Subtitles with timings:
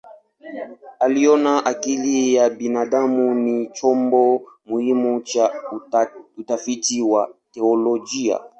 [0.99, 5.51] Aliona akili ya binadamu ni chombo muhimu cha
[6.37, 8.39] utafiti wa teolojia.